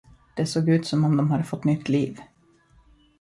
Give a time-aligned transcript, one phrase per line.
[0.35, 2.19] Det såg ut som om de hade fått nytt liv.